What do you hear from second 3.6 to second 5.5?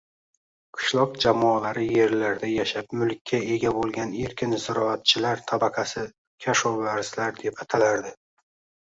bo‘lgan erkin ziroatchilar